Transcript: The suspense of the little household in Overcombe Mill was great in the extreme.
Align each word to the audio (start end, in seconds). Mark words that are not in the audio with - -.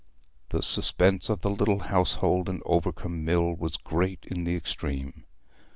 The 0.49 0.63
suspense 0.63 1.29
of 1.29 1.41
the 1.41 1.51
little 1.51 1.77
household 1.77 2.49
in 2.49 2.61
Overcombe 2.65 3.23
Mill 3.23 3.53
was 3.55 3.77
great 3.77 4.25
in 4.25 4.45
the 4.45 4.55
extreme. 4.55 5.25